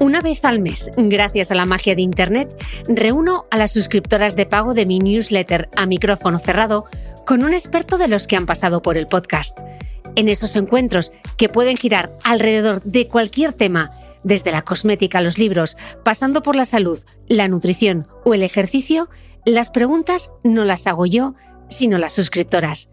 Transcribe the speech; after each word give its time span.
Una 0.00 0.22
vez 0.22 0.46
al 0.46 0.60
mes, 0.60 0.90
gracias 0.96 1.50
a 1.50 1.54
la 1.54 1.66
magia 1.66 1.94
de 1.94 2.00
Internet, 2.00 2.48
reúno 2.88 3.44
a 3.50 3.58
las 3.58 3.72
suscriptoras 3.72 4.34
de 4.34 4.46
pago 4.46 4.72
de 4.72 4.86
mi 4.86 4.98
newsletter 4.98 5.68
a 5.76 5.84
micrófono 5.84 6.38
cerrado 6.38 6.86
con 7.26 7.44
un 7.44 7.52
experto 7.52 7.98
de 7.98 8.08
los 8.08 8.26
que 8.26 8.34
han 8.34 8.46
pasado 8.46 8.80
por 8.80 8.96
el 8.96 9.06
podcast. 9.06 9.58
En 10.16 10.30
esos 10.30 10.56
encuentros, 10.56 11.12
que 11.36 11.50
pueden 11.50 11.76
girar 11.76 12.10
alrededor 12.24 12.82
de 12.82 13.08
cualquier 13.08 13.52
tema, 13.52 13.90
desde 14.24 14.52
la 14.52 14.62
cosmética 14.62 15.18
a 15.18 15.22
los 15.22 15.36
libros, 15.36 15.76
pasando 16.02 16.42
por 16.42 16.56
la 16.56 16.64
salud, 16.64 16.98
la 17.28 17.48
nutrición 17.48 18.08
o 18.24 18.32
el 18.32 18.42
ejercicio, 18.42 19.10
las 19.44 19.70
preguntas 19.70 20.30
no 20.42 20.64
las 20.64 20.86
hago 20.86 21.04
yo, 21.04 21.34
sino 21.68 21.98
las 21.98 22.14
suscriptoras. 22.14 22.88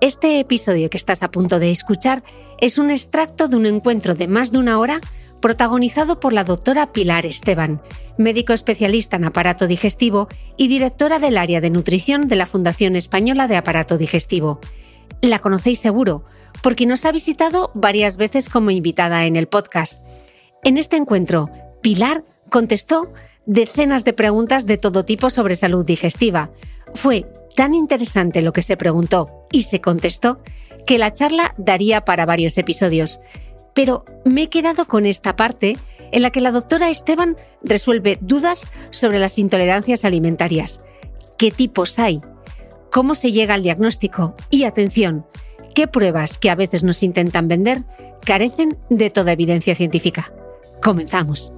Este 0.00 0.40
episodio 0.40 0.90
que 0.90 0.96
estás 0.96 1.22
a 1.22 1.30
punto 1.30 1.60
de 1.60 1.70
escuchar 1.70 2.24
es 2.60 2.76
un 2.76 2.90
extracto 2.90 3.46
de 3.46 3.56
un 3.56 3.66
encuentro 3.66 4.16
de 4.16 4.26
más 4.26 4.50
de 4.50 4.58
una 4.58 4.80
hora 4.80 5.00
protagonizado 5.40 6.20
por 6.20 6.32
la 6.32 6.44
doctora 6.44 6.92
Pilar 6.92 7.26
Esteban, 7.26 7.80
médico 8.18 8.52
especialista 8.52 9.16
en 9.16 9.24
aparato 9.24 9.66
digestivo 9.66 10.28
y 10.56 10.68
directora 10.68 11.18
del 11.18 11.38
área 11.38 11.60
de 11.60 11.70
nutrición 11.70 12.28
de 12.28 12.36
la 12.36 12.46
Fundación 12.46 12.96
Española 12.96 13.48
de 13.48 13.56
Aparato 13.56 13.98
Digestivo. 13.98 14.60
La 15.22 15.38
conocéis 15.38 15.80
seguro, 15.80 16.24
porque 16.62 16.86
nos 16.86 17.04
ha 17.04 17.12
visitado 17.12 17.70
varias 17.74 18.16
veces 18.16 18.48
como 18.48 18.70
invitada 18.70 19.26
en 19.26 19.36
el 19.36 19.48
podcast. 19.48 20.00
En 20.64 20.76
este 20.76 20.96
encuentro, 20.96 21.50
Pilar 21.82 22.24
contestó 22.50 23.12
decenas 23.46 24.04
de 24.04 24.12
preguntas 24.12 24.66
de 24.66 24.78
todo 24.78 25.04
tipo 25.04 25.30
sobre 25.30 25.56
salud 25.56 25.84
digestiva. 25.84 26.50
Fue 26.94 27.26
tan 27.56 27.74
interesante 27.74 28.42
lo 28.42 28.52
que 28.52 28.62
se 28.62 28.76
preguntó 28.76 29.46
y 29.50 29.62
se 29.62 29.80
contestó 29.80 30.42
que 30.86 30.98
la 30.98 31.12
charla 31.12 31.54
daría 31.56 32.04
para 32.04 32.26
varios 32.26 32.58
episodios. 32.58 33.20
Pero 33.74 34.04
me 34.24 34.44
he 34.44 34.48
quedado 34.48 34.86
con 34.86 35.06
esta 35.06 35.36
parte 35.36 35.76
en 36.12 36.22
la 36.22 36.30
que 36.30 36.40
la 36.40 36.52
doctora 36.52 36.90
Esteban 36.90 37.36
resuelve 37.62 38.18
dudas 38.20 38.66
sobre 38.90 39.18
las 39.18 39.38
intolerancias 39.38 40.04
alimentarias. 40.04 40.84
¿Qué 41.38 41.50
tipos 41.50 41.98
hay? 41.98 42.20
¿Cómo 42.90 43.14
se 43.14 43.32
llega 43.32 43.54
al 43.54 43.62
diagnóstico? 43.62 44.34
Y 44.50 44.64
atención, 44.64 45.24
¿qué 45.74 45.86
pruebas 45.86 46.38
que 46.38 46.50
a 46.50 46.56
veces 46.56 46.82
nos 46.82 47.02
intentan 47.02 47.48
vender 47.48 47.84
carecen 48.24 48.78
de 48.90 49.10
toda 49.10 49.32
evidencia 49.32 49.74
científica? 49.74 50.32
Comenzamos. 50.82 51.52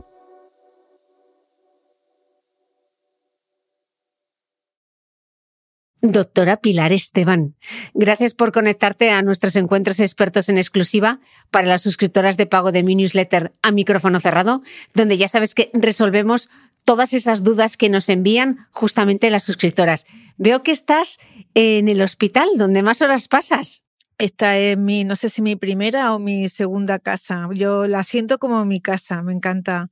Doctora 6.05 6.57
Pilar 6.57 6.93
Esteban, 6.93 7.55
gracias 7.95 8.35
por 8.35 8.51
conectarte 8.51 9.11
a 9.11 9.23
nuestros 9.23 9.55
encuentros 9.55 10.01
expertos 10.01 10.49
en 10.49 10.59
exclusiva 10.59 11.21
para 11.53 11.69
las 11.69 11.83
suscriptoras 11.83 12.37
de 12.37 12.47
pago 12.47 12.73
de 12.73 12.83
mi 12.83 12.97
newsletter 12.97 13.53
a 13.63 13.71
micrófono 13.71 14.19
cerrado, 14.19 14.63
donde 14.95 15.17
ya 15.17 15.29
sabes 15.29 15.55
que 15.55 15.71
resolvemos 15.73 16.49
todas 16.85 17.13
esas 17.13 17.45
dudas 17.45 17.77
que 17.77 17.89
nos 17.89 18.09
envían 18.09 18.67
justamente 18.73 19.31
las 19.31 19.45
suscriptoras. 19.45 20.07
Veo 20.39 20.65
que 20.65 20.73
estás 20.73 21.21
en 21.55 21.87
el 21.87 22.03
hospital, 22.03 22.49
donde 22.57 22.83
más 22.83 23.01
horas 23.01 23.29
pasas. 23.29 23.85
Esta 24.19 24.59
es 24.59 24.77
mi, 24.77 25.05
no 25.05 25.15
sé 25.15 25.29
si 25.29 25.41
mi 25.41 25.55
primera 25.55 26.13
o 26.17 26.19
mi 26.19 26.49
segunda 26.49 26.99
casa. 26.99 27.49
Yo 27.55 27.87
la 27.87 28.03
siento 28.03 28.39
como 28.39 28.65
mi 28.65 28.81
casa, 28.81 29.23
me 29.23 29.33
encanta 29.33 29.89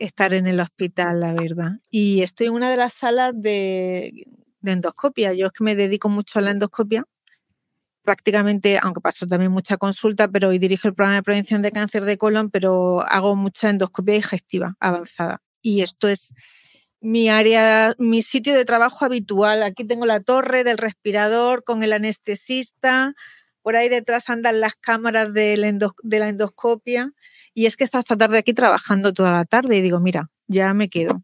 estar 0.00 0.32
en 0.32 0.46
el 0.46 0.58
hospital, 0.60 1.20
la 1.20 1.34
verdad. 1.34 1.72
Y 1.90 2.22
estoy 2.22 2.46
en 2.46 2.54
una 2.54 2.70
de 2.70 2.78
las 2.78 2.94
salas 2.94 3.34
de 3.36 4.26
de 4.60 4.72
endoscopia. 4.72 5.32
Yo 5.32 5.46
es 5.46 5.52
que 5.52 5.64
me 5.64 5.76
dedico 5.76 6.08
mucho 6.08 6.38
a 6.38 6.42
la 6.42 6.50
endoscopia, 6.50 7.04
prácticamente, 8.02 8.78
aunque 8.82 9.00
paso 9.00 9.26
también 9.26 9.52
mucha 9.52 9.76
consulta, 9.76 10.28
pero 10.28 10.48
hoy 10.48 10.58
dirijo 10.58 10.88
el 10.88 10.94
programa 10.94 11.16
de 11.16 11.22
prevención 11.22 11.62
de 11.62 11.72
cáncer 11.72 12.04
de 12.04 12.16
colon, 12.16 12.50
pero 12.50 13.02
hago 13.02 13.36
mucha 13.36 13.70
endoscopia 13.70 14.14
digestiva 14.14 14.76
avanzada. 14.80 15.38
Y 15.60 15.82
esto 15.82 16.08
es 16.08 16.32
mi 17.00 17.28
área, 17.28 17.94
mi 17.98 18.22
sitio 18.22 18.54
de 18.54 18.64
trabajo 18.64 19.04
habitual. 19.04 19.62
Aquí 19.62 19.84
tengo 19.84 20.06
la 20.06 20.20
torre 20.20 20.64
del 20.64 20.78
respirador 20.78 21.64
con 21.64 21.82
el 21.82 21.92
anestesista, 21.92 23.14
por 23.62 23.76
ahí 23.76 23.90
detrás 23.90 24.30
andan 24.30 24.60
las 24.60 24.74
cámaras 24.76 25.32
de 25.34 25.56
la, 25.58 26.28
endoscopia. 26.28 27.12
Y 27.52 27.66
es 27.66 27.76
que 27.76 27.84
está 27.84 27.98
esta 27.98 28.16
tarde 28.16 28.38
aquí 28.38 28.54
trabajando 28.54 29.12
toda 29.12 29.32
la 29.32 29.44
tarde 29.44 29.76
y 29.76 29.82
digo, 29.82 30.00
mira, 30.00 30.30
ya 30.46 30.72
me 30.72 30.88
quedo. 30.88 31.22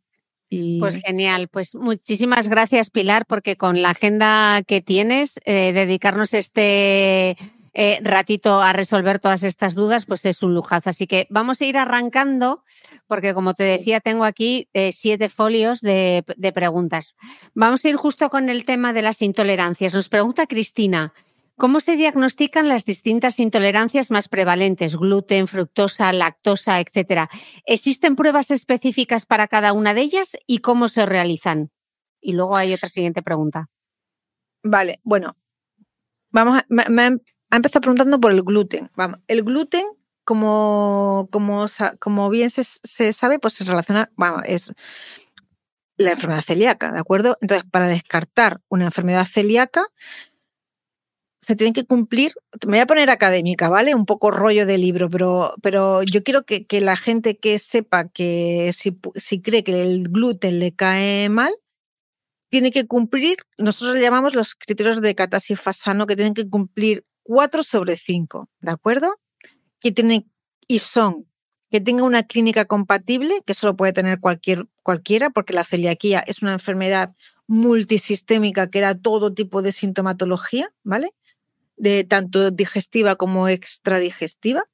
Pues 0.80 1.02
genial, 1.02 1.48
pues 1.48 1.74
muchísimas 1.74 2.48
gracias 2.48 2.90
Pilar, 2.90 3.26
porque 3.26 3.56
con 3.56 3.82
la 3.82 3.90
agenda 3.90 4.62
que 4.66 4.80
tienes, 4.80 5.40
eh, 5.44 5.72
dedicarnos 5.72 6.34
este, 6.34 7.36
eh, 7.76 7.98
ratito 8.02 8.60
a 8.60 8.72
resolver 8.72 9.18
todas 9.18 9.42
estas 9.42 9.74
dudas, 9.74 10.06
pues 10.06 10.24
es 10.24 10.42
un 10.42 10.54
lujazo. 10.54 10.90
Así 10.90 11.06
que 11.06 11.26
vamos 11.28 11.60
a 11.60 11.64
ir 11.64 11.76
arrancando, 11.76 12.62
porque 13.08 13.34
como 13.34 13.52
te 13.52 13.64
decía, 13.64 14.00
tengo 14.00 14.24
aquí 14.24 14.68
eh, 14.74 14.92
siete 14.92 15.28
folios 15.28 15.80
de, 15.80 16.24
de 16.36 16.52
preguntas. 16.52 17.16
Vamos 17.52 17.84
a 17.84 17.88
ir 17.88 17.96
justo 17.96 18.30
con 18.30 18.48
el 18.48 18.64
tema 18.64 18.92
de 18.92 19.02
las 19.02 19.22
intolerancias. 19.22 19.92
Nos 19.92 20.08
pregunta 20.08 20.46
Cristina. 20.46 21.12
¿Cómo 21.56 21.78
se 21.78 21.96
diagnostican 21.96 22.68
las 22.68 22.84
distintas 22.84 23.38
intolerancias 23.38 24.10
más 24.10 24.28
prevalentes, 24.28 24.96
gluten, 24.96 25.46
fructosa, 25.46 26.12
lactosa, 26.12 26.80
etcétera? 26.80 27.30
¿Existen 27.64 28.16
pruebas 28.16 28.50
específicas 28.50 29.24
para 29.24 29.46
cada 29.46 29.72
una 29.72 29.94
de 29.94 30.00
ellas 30.00 30.36
y 30.46 30.58
cómo 30.58 30.88
se 30.88 31.06
realizan? 31.06 31.70
Y 32.20 32.32
luego 32.32 32.56
hay 32.56 32.74
otra 32.74 32.88
siguiente 32.88 33.22
pregunta. 33.22 33.68
Vale, 34.64 35.00
bueno, 35.04 35.36
vamos 36.30 36.58
a, 36.58 36.66
me, 36.68 37.02
ha 37.50 37.56
empezado 37.56 37.82
preguntando 37.82 38.18
por 38.18 38.32
el 38.32 38.42
gluten. 38.42 38.90
El 39.28 39.44
gluten, 39.44 39.86
como, 40.24 41.28
bien 42.30 42.50
se, 42.50 42.64
se 42.64 43.12
sabe, 43.12 43.38
pues 43.38 43.54
se 43.54 43.64
relaciona, 43.64 44.10
es 44.44 44.74
la 45.96 46.12
enfermedad 46.12 46.40
celíaca, 46.40 46.90
¿de 46.90 46.98
acuerdo? 46.98 47.36
Entonces, 47.40 47.64
para 47.70 47.86
descartar 47.86 48.60
una 48.68 48.86
enfermedad 48.86 49.26
celíaca, 49.26 49.86
se 51.44 51.56
tienen 51.56 51.74
que 51.74 51.84
cumplir, 51.84 52.32
me 52.66 52.72
voy 52.72 52.78
a 52.80 52.86
poner 52.86 53.10
académica, 53.10 53.68
¿vale? 53.68 53.94
Un 53.94 54.06
poco 54.06 54.30
rollo 54.30 54.66
de 54.66 54.78
libro, 54.78 55.10
pero, 55.10 55.54
pero 55.62 56.02
yo 56.02 56.22
quiero 56.22 56.44
que, 56.44 56.66
que 56.66 56.80
la 56.80 56.96
gente 56.96 57.38
que 57.38 57.58
sepa 57.58 58.08
que 58.08 58.72
si, 58.72 58.98
si, 59.16 59.42
cree 59.42 59.62
que 59.62 59.82
el 59.82 60.08
gluten 60.08 60.58
le 60.58 60.74
cae 60.74 61.28
mal, 61.28 61.54
tiene 62.48 62.70
que 62.70 62.86
cumplir, 62.86 63.38
nosotros 63.58 63.96
le 63.96 64.02
llamamos 64.02 64.34
los 64.34 64.54
criterios 64.54 65.00
de 65.00 65.14
Fasano, 65.56 66.06
que 66.06 66.16
tienen 66.16 66.34
que 66.34 66.48
cumplir 66.48 67.04
4 67.24 67.62
sobre 67.62 67.96
5, 67.96 68.48
¿de 68.60 68.70
acuerdo? 68.70 69.14
Que 69.80 69.92
y 70.66 70.78
son 70.78 71.26
que 71.70 71.80
tenga 71.80 72.04
una 72.04 72.22
clínica 72.22 72.66
compatible, 72.66 73.42
que 73.44 73.52
eso 73.52 73.66
lo 73.66 73.76
puede 73.76 73.92
tener 73.92 74.20
cualquier, 74.20 74.68
cualquiera, 74.84 75.30
porque 75.30 75.52
la 75.52 75.64
celiaquía 75.64 76.20
es 76.20 76.40
una 76.40 76.52
enfermedad 76.52 77.16
multisistémica 77.48 78.70
que 78.70 78.80
da 78.80 78.94
todo 78.94 79.34
tipo 79.34 79.60
de 79.60 79.72
sintomatología, 79.72 80.72
¿vale? 80.84 81.12
De 81.84 82.02
tanto 82.02 82.50
digestiva 82.50 83.16
como 83.16 83.46
extradigestiva. 83.46 84.64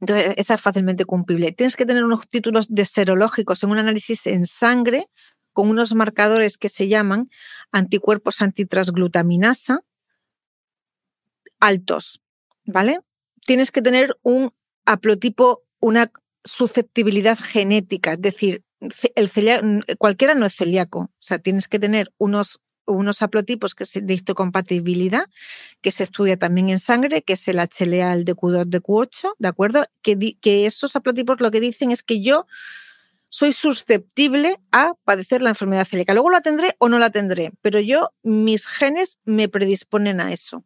Entonces, 0.00 0.34
esa 0.36 0.54
es 0.54 0.60
fácilmente 0.60 1.04
cumplible. 1.04 1.52
Tienes 1.52 1.76
que 1.76 1.84
tener 1.84 2.04
unos 2.04 2.28
títulos 2.28 2.68
de 2.68 2.84
serológicos 2.84 3.62
en 3.62 3.70
un 3.70 3.78
análisis 3.78 4.26
en 4.26 4.46
sangre 4.46 5.08
con 5.52 5.68
unos 5.68 5.94
marcadores 5.94 6.58
que 6.58 6.68
se 6.68 6.88
llaman 6.88 7.28
anticuerpos 7.72 8.40
antitransglutaminasa 8.40 9.80
altos, 11.60 12.20
¿vale? 12.64 13.00
Tienes 13.44 13.70
que 13.70 13.82
tener 13.82 14.16
un 14.22 14.52
haplotipo, 14.86 15.64
una 15.80 16.10
susceptibilidad 16.44 17.38
genética, 17.38 18.14
es 18.14 18.20
decir, 18.20 18.64
el 19.14 19.84
cualquiera 19.98 20.34
no 20.34 20.46
es 20.46 20.56
celíaco, 20.56 20.98
o 20.98 21.20
sea, 21.20 21.38
tienes 21.38 21.68
que 21.68 21.78
tener 21.78 22.12
unos 22.18 22.60
unos 22.86 23.22
haplotipos 23.22 23.74
que 23.74 23.84
es 23.84 23.92
de 24.02 24.14
histocompatibilidad, 24.14 25.26
que 25.80 25.90
se 25.90 26.02
estudia 26.02 26.36
también 26.36 26.70
en 26.70 26.78
sangre, 26.78 27.22
que 27.22 27.34
es 27.34 27.48
el 27.48 27.56
HLA, 27.56 28.12
el 28.12 28.24
DQ2, 28.24 28.66
DQ8, 28.66 29.34
¿de 29.38 29.48
acuerdo? 29.48 29.84
Que, 30.02 30.36
que 30.40 30.66
esos 30.66 30.96
haplotipos 30.96 31.40
lo 31.40 31.50
que 31.50 31.60
dicen 31.60 31.90
es 31.90 32.02
que 32.02 32.20
yo 32.20 32.46
soy 33.32 33.52
susceptible 33.52 34.60
a 34.72 34.92
padecer 35.04 35.40
la 35.40 35.48
enfermedad 35.48 35.86
celíaca. 35.86 36.12
Luego 36.12 36.30
la 36.30 36.42
tendré 36.42 36.76
o 36.78 36.90
no 36.90 36.98
la 36.98 37.10
tendré, 37.10 37.52
pero 37.62 37.80
yo, 37.80 38.10
mis 38.22 38.66
genes 38.66 39.18
me 39.24 39.48
predisponen 39.48 40.20
a 40.20 40.32
eso. 40.32 40.64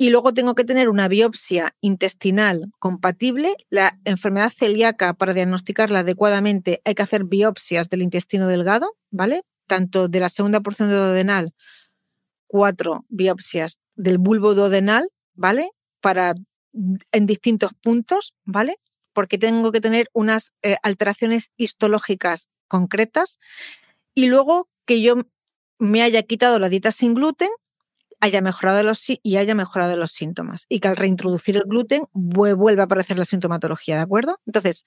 Y 0.00 0.10
luego 0.10 0.32
tengo 0.32 0.54
que 0.54 0.64
tener 0.64 0.88
una 0.88 1.08
biopsia 1.08 1.74
intestinal 1.80 2.72
compatible. 2.78 3.56
La 3.68 3.98
enfermedad 4.04 4.50
celíaca, 4.50 5.14
para 5.14 5.34
diagnosticarla 5.34 6.00
adecuadamente, 6.00 6.80
hay 6.84 6.94
que 6.94 7.02
hacer 7.02 7.24
biopsias 7.24 7.88
del 7.88 8.02
intestino 8.02 8.46
delgado, 8.46 8.96
¿vale? 9.10 9.42
Tanto 9.68 10.08
de 10.08 10.18
la 10.18 10.28
segunda 10.28 10.60
porción 10.60 10.88
de 10.88 10.96
duodenal, 10.96 11.54
cuatro 12.48 13.04
biopsias 13.08 13.78
del 13.94 14.18
bulbo 14.18 14.54
duodenal, 14.54 15.08
¿vale? 15.34 15.70
Para 16.00 16.34
en 17.12 17.26
distintos 17.26 17.72
puntos, 17.80 18.34
¿vale? 18.44 18.80
Porque 19.12 19.38
tengo 19.38 19.70
que 19.70 19.80
tener 19.80 20.08
unas 20.12 20.52
eh, 20.62 20.76
alteraciones 20.82 21.50
histológicas 21.56 22.48
concretas 22.66 23.38
y 24.14 24.26
luego 24.28 24.68
que 24.84 25.00
yo 25.02 25.16
me 25.78 26.02
haya 26.02 26.22
quitado 26.22 26.58
la 26.58 26.68
dieta 26.68 26.90
sin 26.90 27.14
gluten 27.14 27.50
haya 28.20 28.40
mejorado 28.40 28.82
los 28.82 29.04
y 29.08 29.36
haya 29.36 29.54
mejorado 29.54 29.96
los 29.96 30.10
síntomas 30.10 30.66
y 30.68 30.80
que 30.80 30.88
al 30.88 30.96
reintroducir 30.96 31.56
el 31.56 31.62
gluten 31.64 32.04
vuelva 32.12 32.82
a 32.82 32.86
aparecer 32.86 33.18
la 33.18 33.24
sintomatología, 33.24 33.96
¿de 33.96 34.02
acuerdo? 34.02 34.40
Entonces, 34.46 34.84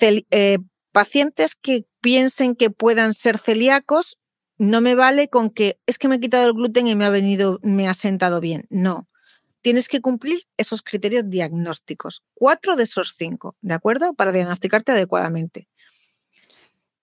eh, 0.00 0.58
pacientes 0.92 1.54
que 1.54 1.86
piensen 2.00 2.54
que 2.54 2.70
puedan 2.70 3.14
ser 3.14 3.38
celíacos, 3.38 4.18
no 4.56 4.80
me 4.80 4.94
vale 4.94 5.28
con 5.28 5.50
que 5.50 5.78
es 5.86 5.98
que 5.98 6.08
me 6.08 6.16
he 6.16 6.20
quitado 6.20 6.46
el 6.46 6.54
gluten 6.54 6.86
y 6.86 6.96
me 6.96 7.04
ha 7.04 7.10
venido, 7.10 7.60
me 7.62 7.88
ha 7.88 7.94
sentado 7.94 8.40
bien. 8.40 8.66
No. 8.70 9.08
Tienes 9.60 9.88
que 9.88 10.00
cumplir 10.00 10.42
esos 10.56 10.82
criterios 10.82 11.28
diagnósticos. 11.28 12.22
Cuatro 12.34 12.76
de 12.76 12.84
esos 12.84 13.14
cinco, 13.16 13.56
¿de 13.60 13.74
acuerdo? 13.74 14.14
Para 14.14 14.32
diagnosticarte 14.32 14.92
adecuadamente. 14.92 15.68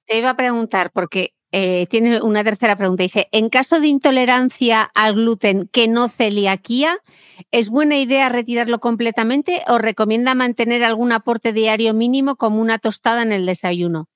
Te 0.05 0.17
iba 0.17 0.29
a 0.29 0.37
preguntar, 0.37 0.91
porque 0.91 1.34
eh, 1.51 1.87
tiene 1.87 2.21
una 2.21 2.43
tercera 2.43 2.75
pregunta. 2.75 3.03
Dice, 3.03 3.27
en 3.31 3.49
caso 3.49 3.79
de 3.79 3.87
intolerancia 3.87 4.83
al 4.93 5.15
gluten 5.15 5.69
que 5.71 5.87
no 5.87 6.09
celiaquía, 6.09 6.97
¿es 7.51 7.69
buena 7.69 7.97
idea 7.97 8.29
retirarlo 8.29 8.79
completamente 8.79 9.63
o 9.67 9.77
recomienda 9.77 10.35
mantener 10.35 10.83
algún 10.83 11.11
aporte 11.11 11.53
diario 11.53 11.93
mínimo 11.93 12.35
como 12.35 12.61
una 12.61 12.79
tostada 12.79 13.21
en 13.21 13.31
el 13.31 13.45
desayuno? 13.45 14.09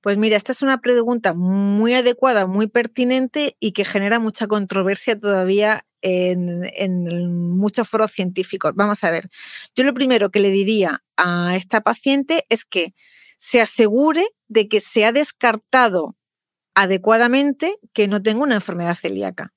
Pues 0.00 0.16
mira, 0.16 0.36
esta 0.36 0.52
es 0.52 0.62
una 0.62 0.80
pregunta 0.80 1.34
muy 1.34 1.94
adecuada, 1.94 2.46
muy 2.46 2.68
pertinente 2.68 3.56
y 3.58 3.72
que 3.72 3.84
genera 3.84 4.20
mucha 4.20 4.46
controversia 4.46 5.18
todavía 5.18 5.84
en, 6.02 6.70
en, 6.76 7.56
muchos 7.56 7.88
foros 7.88 8.12
científicos. 8.12 8.72
Vamos 8.76 9.02
a 9.02 9.10
ver, 9.10 9.28
yo 9.74 9.82
lo 9.82 9.94
primero 9.94 10.30
que 10.30 10.38
le 10.38 10.50
diría 10.50 11.02
a 11.16 11.56
esta 11.56 11.80
paciente 11.80 12.46
es 12.48 12.64
que 12.64 12.94
se 13.38 13.60
asegure 13.60 14.28
de 14.48 14.68
que 14.68 14.80
se 14.80 15.04
ha 15.04 15.12
descartado 15.12 16.16
adecuadamente 16.74 17.78
que 17.92 18.06
no 18.08 18.22
tenga 18.22 18.42
una 18.42 18.56
enfermedad 18.56 18.94
celíaca. 18.94 19.52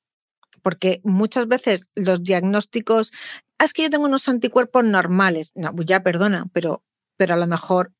Porque 0.63 1.01
muchas 1.03 1.47
veces 1.47 1.89
los 1.95 2.23
diagnósticos, 2.23 3.11
ah, 3.57 3.65
es 3.65 3.73
que 3.73 3.83
yo 3.83 3.89
tengo 3.89 4.05
unos 4.05 4.27
anticuerpos 4.27 4.83
normales. 4.83 5.51
No, 5.55 5.73
ya 5.83 6.03
perdona, 6.03 6.45
pero, 6.53 6.83
pero 7.17 7.33
a 7.33 7.37
lo 7.37 7.47
mejor 7.47 7.93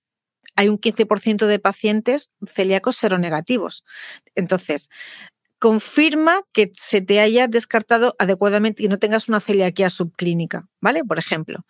hay 0.56 0.70
un 0.70 0.80
15% 0.80 1.48
de 1.48 1.60
pacientes 1.60 2.32
celíacos 2.46 2.98
seronegativos. 2.98 3.84
Entonces, 4.36 4.90
confirma 5.60 6.42
que 6.54 6.72
se 6.76 7.02
te 7.02 7.20
haya 7.20 7.48
descartado 7.48 8.16
adecuadamente 8.18 8.84
y 8.84 8.88
no 8.88 8.98
tengas 8.98 9.30
una 9.30 9.40
celiaquía 9.40 9.92
subclínica, 9.92 10.68
¿vale? 10.82 11.04
Por 11.04 11.20
ejemplo, 11.20 11.66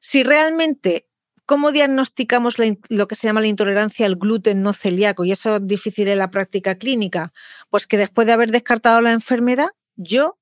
si 0.00 0.22
realmente 0.22 1.08
¿Cómo 1.44 1.72
diagnosticamos 1.72 2.56
lo 2.88 3.08
que 3.08 3.14
se 3.16 3.26
llama 3.26 3.40
la 3.40 3.48
intolerancia 3.48 4.06
al 4.06 4.16
gluten 4.16 4.62
no 4.62 4.72
celíaco? 4.72 5.24
Y 5.24 5.32
eso 5.32 5.56
es 5.56 5.66
difícil 5.66 6.08
en 6.08 6.18
la 6.18 6.30
práctica 6.30 6.76
clínica. 6.76 7.32
Pues 7.68 7.86
que 7.86 7.96
después 7.96 8.26
de 8.26 8.32
haber 8.32 8.50
descartado 8.50 9.00
la 9.00 9.12
enfermedad, 9.12 9.70
yo 9.96 10.38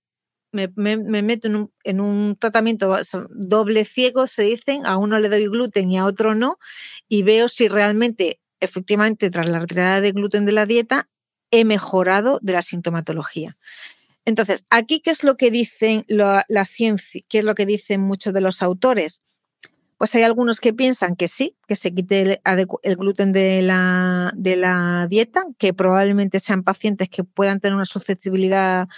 me, 0.53 0.69
meto 0.77 1.49
en 1.49 1.57
un, 1.57 1.73
en 1.85 2.01
un, 2.01 2.37
tratamiento 2.37 2.97
doble 3.31 3.85
ciego, 3.85 4.27
se 4.27 4.43
dicen, 4.43 4.85
a 4.85 4.97
uno 4.99 5.19
le 5.19 5.29
doy 5.29 5.47
gluten 5.49 5.91
y 5.91 5.99
a 5.99 6.05
otro 6.05 6.35
no, 6.35 6.59
y 7.09 7.23
veo 7.23 7.49
si 7.49 7.69
realmente, 7.69 8.41
efectivamente, 8.61 9.31
tras 9.31 9.49
la 9.49 9.61
retirada 9.61 10.01
de 10.01 10.13
gluten 10.13 10.45
de 10.45 10.53
la 10.53 10.67
dieta, 10.67 11.09
he 11.51 11.65
mejorado 11.65 12.39
de 12.43 12.53
la 12.53 12.63
sintomatología. 12.63 13.57
Entonces, 14.25 14.65
aquí, 14.71 15.01
¿qué 15.01 15.11
es 15.11 15.25
lo 15.25 15.37
que 15.37 15.51
dicen 15.51 16.05
la 16.09 16.65
ciencia? 16.67 17.23
¿Qué 17.29 17.39
es 17.39 17.45
lo 17.45 17.55
que 17.55 17.67
dicen 17.67 18.01
muchos 18.01 18.35
de 18.35 18.41
los 18.41 18.63
autores? 18.63 19.23
Pues 20.01 20.15
hay 20.15 20.23
algunos 20.23 20.61
que 20.61 20.73
piensan 20.73 21.15
que 21.15 21.29
sí, 21.29 21.59
que 21.69 21.77
se 21.77 21.95
quite 21.95 22.41
el, 22.83 22.97
gluten 22.97 23.33
de 23.33 23.61
la, 23.61 24.33
de 24.35 24.57
la 24.57 25.07
dieta, 25.11 25.45
que 25.59 25.75
probablemente 25.75 26.41
sean 26.41 26.63
pacientes 26.63 27.11
que 27.11 27.23
puedan 27.23 27.61
tener 27.61 27.75
una 27.75 27.85
susceptibilidad 27.85 28.89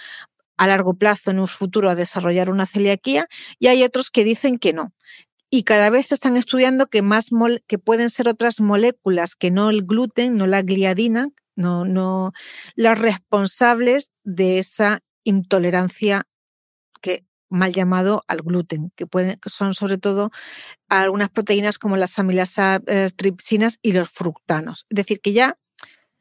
a 0.55 0.67
largo 0.67 0.93
plazo 0.93 1.29
en 1.29 1.39
un 1.39 1.49
futuro 1.49 1.89
a 1.89 1.95
desarrollar 1.95 2.49
una 2.49 2.65
celiaquía 2.65 3.27
y 3.59 3.67
hay 3.67 3.83
otros 3.83 4.11
que 4.11 4.23
dicen 4.23 4.57
que 4.57 4.71
no. 4.71 4.93
Y 5.49 5.63
cada 5.63 5.89
vez 5.89 6.07
se 6.07 6.15
están 6.15 6.37
estudiando 6.37 6.87
que, 6.87 7.01
más 7.01 7.31
que 7.67 7.79
pueden 7.79 8.09
ser 8.09 8.29
otras 8.29 8.61
moléculas 8.61 9.35
que 9.35 9.51
no 9.51 9.71
el 9.71 9.83
gluten, 9.83 10.37
no 10.37 10.47
la 10.47 10.61
gliadina, 10.61 11.27
no, 11.57 11.83
no 11.83 12.31
las 12.75 12.97
responsables 12.97 14.09
de 14.23 14.57
esa 14.57 15.01
intolerancia 15.25 16.23
que 17.01 17.25
mal 17.53 17.71
llamado 17.73 18.23
al 18.27 18.41
gluten, 18.41 18.91
que, 18.95 19.07
pueden, 19.07 19.39
son 19.45 19.73
sobre 19.73 19.97
todo 19.97 20.31
algunas 20.89 21.29
proteínas 21.29 21.77
como 21.79 21.97
las 21.97 22.19
amilasas, 22.19 22.81
eh, 22.87 23.09
tripsinas 23.15 23.79
y 23.81 23.93
los 23.93 24.09
fructanos. 24.09 24.85
Es 24.89 24.95
decir, 24.95 25.21
que 25.21 25.33
ya 25.33 25.57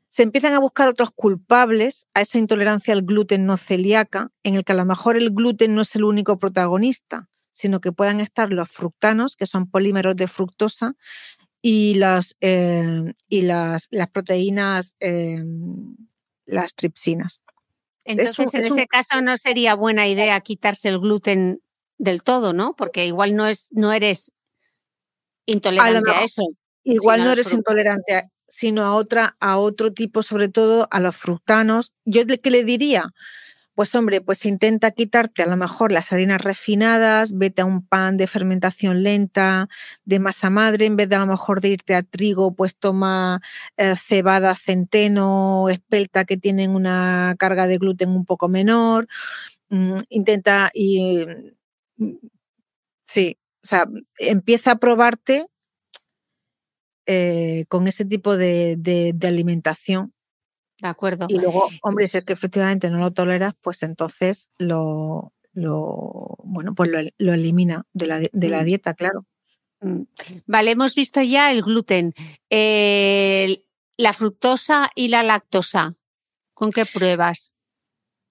se 0.08 0.22
empiezan 0.22 0.52
a 0.52 0.58
buscar 0.58 0.88
otros 0.88 1.10
culpables 1.10 2.06
a 2.14 2.20
esa 2.20 2.38
intolerancia 2.38 2.92
al 2.92 3.02
gluten 3.02 3.46
no 3.46 3.56
celíaca, 3.56 4.30
en 4.42 4.56
el 4.56 4.64
que 4.64 4.72
a 4.72 4.76
lo 4.76 4.84
mejor 4.84 5.16
el 5.16 5.30
gluten 5.30 5.74
no 5.74 5.80
es 5.80 5.96
el 5.96 6.04
único 6.04 6.38
protagonista, 6.38 7.28
sino 7.52 7.80
que 7.80 7.92
puedan 7.92 8.20
estar 8.20 8.52
los 8.52 8.70
fructanos, 8.70 9.36
que 9.36 9.46
son 9.46 9.70
polímeros 9.70 10.14
de 10.16 10.28
fructosa, 10.28 10.96
y 11.62 11.94
las, 11.94 12.36
eh, 12.40 13.14
y 13.28 13.42
las, 13.42 13.88
las 13.90 14.10
proteínas, 14.10 14.96
eh, 15.00 15.42
las 16.44 16.74
tripsinas. 16.74 17.42
Entonces, 18.04 18.54
en 18.54 18.60
ese 18.60 18.86
caso 18.86 19.20
no 19.20 19.36
sería 19.36 19.74
buena 19.74 20.08
idea 20.08 20.40
quitarse 20.40 20.88
el 20.88 20.98
gluten 20.98 21.62
del 21.98 22.22
todo, 22.22 22.52
¿no? 22.52 22.74
Porque 22.74 23.06
igual 23.06 23.36
no, 23.36 23.46
es, 23.46 23.68
no 23.70 23.92
eres 23.92 24.32
intolerante 25.46 26.10
a, 26.10 26.24
eso. 26.24 26.42
Igual 26.84 27.22
no 27.22 27.32
eres 27.32 27.52
intolerante, 27.52 28.14
a, 28.14 28.28
sino 28.48 28.82
a, 28.84 28.94
otra, 28.94 29.36
a 29.38 29.56
otro 29.56 29.92
tipo, 29.92 30.22
sobre 30.22 30.48
todo 30.48 30.88
a 30.90 31.00
los 31.00 31.16
fructanos. 31.16 31.92
Yo 32.04 32.22
qué 32.26 32.50
le 32.50 32.64
diría, 32.64 33.12
pues 33.74 33.94
hombre, 33.94 34.20
pues 34.20 34.44
intenta 34.46 34.90
quitarte 34.90 35.42
a 35.42 35.46
lo 35.46 35.56
mejor 35.56 35.92
las 35.92 36.12
harinas 36.12 36.40
refinadas, 36.42 37.36
vete 37.36 37.62
a 37.62 37.64
un 37.64 37.86
pan 37.86 38.16
de 38.16 38.26
fermentación 38.26 39.02
lenta, 39.02 39.68
de 40.04 40.18
masa 40.18 40.50
madre, 40.50 40.86
en 40.86 40.96
vez 40.96 41.08
de 41.08 41.16
a 41.16 41.20
lo 41.20 41.26
mejor 41.26 41.60
de 41.60 41.68
irte 41.70 41.94
a 41.94 42.02
trigo, 42.02 42.54
pues 42.54 42.76
toma 42.76 43.40
eh, 43.76 43.94
cebada, 43.96 44.54
centeno, 44.54 45.68
espelta 45.70 46.24
que 46.24 46.36
tienen 46.36 46.70
una 46.74 47.34
carga 47.38 47.66
de 47.66 47.78
gluten 47.78 48.10
un 48.10 48.26
poco 48.26 48.48
menor. 48.48 49.08
Mm, 49.70 49.96
intenta 50.10 50.70
y 50.74 51.26
mm, 51.96 52.16
sí, 53.04 53.38
o 53.64 53.66
sea, 53.66 53.86
empieza 54.18 54.72
a 54.72 54.76
probarte 54.76 55.46
eh, 57.06 57.64
con 57.68 57.88
ese 57.88 58.04
tipo 58.04 58.36
de, 58.36 58.76
de 58.78 59.28
alimentación 59.28 60.12
de 60.82 60.88
acuerdo. 60.88 61.26
Y 61.28 61.38
luego, 61.38 61.70
hombre, 61.82 62.06
si 62.08 62.18
es 62.18 62.24
que 62.24 62.32
efectivamente 62.32 62.90
no 62.90 62.98
lo 62.98 63.12
toleras, 63.12 63.54
pues 63.60 63.82
entonces 63.82 64.50
lo, 64.58 65.32
lo 65.52 66.36
bueno, 66.42 66.74
pues 66.74 66.90
lo, 67.18 67.32
elimina 67.32 67.86
de 67.92 68.06
la, 68.06 68.18
de 68.18 68.48
la, 68.48 68.62
mm. 68.62 68.64
dieta, 68.64 68.94
claro. 68.94 69.24
Mm. 69.80 70.02
Vale, 70.46 70.72
hemos 70.72 70.94
visto 70.94 71.22
ya 71.22 71.52
el 71.52 71.62
gluten, 71.62 72.14
la 72.50 74.12
fructosa 74.12 74.90
y 74.94 75.08
la 75.08 75.22
lactosa. 75.22 75.94
¿Con 76.52 76.72
qué 76.72 76.84
pruebas? 76.84 77.52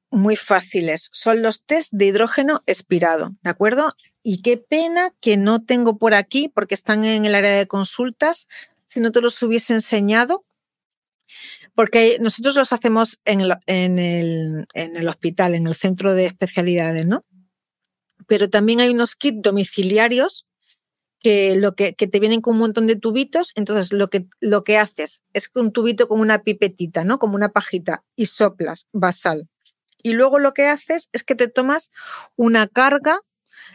Muy 0.10 0.36
fáciles. 0.36 1.10
Son 1.13 1.41
los 1.41 1.63
test 1.63 1.93
de 1.93 2.08
hidrógeno 2.08 2.63
expirado, 2.65 3.31
¿de 3.43 3.50
acuerdo? 3.50 3.93
Y 4.24 4.41
qué 4.41 4.58
pena 4.58 5.13
que 5.22 5.38
no 5.38 5.63
tengo 5.63 5.98
por 5.98 6.13
aquí, 6.13 6.50
porque 6.50 6.75
están 6.75 7.05
en 7.05 7.25
el 7.25 7.34
área 7.34 7.51
de 7.51 7.67
consultas. 7.67 8.48
Si 8.86 9.00
no 9.00 9.13
te 9.13 9.22
los 9.22 9.41
hubiese 9.41 9.74
enseñado, 9.74 10.43
porque 11.75 12.17
nosotros 12.19 12.55
los 12.55 12.73
hacemos 12.73 13.21
en 13.25 13.41
el, 13.41 15.07
hospital, 15.07 15.55
en 15.55 15.67
el 15.67 15.75
centro 15.75 16.13
de 16.13 16.25
especialidades, 16.25 17.05
¿no? 17.05 17.25
Pero 18.27 18.49
también 18.49 18.79
hay 18.81 18.89
unos 18.89 19.15
kits 19.15 19.41
domiciliarios 19.41 20.45
que, 21.19 21.55
lo 21.55 21.75
que, 21.75 21.93
te 21.93 22.19
vienen 22.19 22.41
con 22.41 22.55
un 22.55 22.59
montón 22.59 22.87
de 22.87 22.95
tubitos. 22.95 23.51
Entonces, 23.55 23.93
lo 23.93 24.07
que, 24.07 24.27
lo 24.39 24.63
que 24.63 24.77
haces 24.77 25.23
es 25.33 25.49
un 25.55 25.71
tubito 25.71 26.07
con 26.07 26.19
una 26.19 26.43
pipetita, 26.43 27.03
¿no? 27.03 27.19
Como 27.19 27.35
una 27.35 27.49
pajita, 27.49 28.03
y 28.15 28.25
soplas 28.25 28.87
basal. 28.91 29.49
Y 30.03 30.13
luego 30.13 30.39
lo 30.39 30.53
que 30.53 30.67
haces 30.67 31.09
es 31.13 31.23
que 31.23 31.35
te 31.35 31.47
tomas 31.47 31.91
una 32.35 32.67
carga, 32.67 33.19